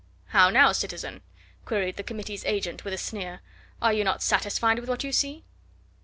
[0.29, 1.21] "How now, citizen?"
[1.63, 3.41] queried the Committee's agent with a sneer.
[3.83, 5.43] "Are you not satisfied with what you see?"